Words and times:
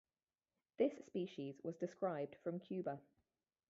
This 0.77 0.93
species 1.05 1.61
was 1.63 1.75
described 1.77 2.35
from 2.43 2.59
Cuba. 2.59 3.01